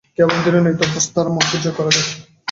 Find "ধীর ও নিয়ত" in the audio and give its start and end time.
0.43-0.81